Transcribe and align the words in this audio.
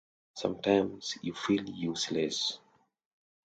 Sometimes, 0.33 1.15
you 1.21 1.35
feel 1.35 1.63
useless. 1.69 2.57